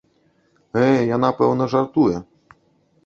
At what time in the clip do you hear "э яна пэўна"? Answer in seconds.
0.83-1.63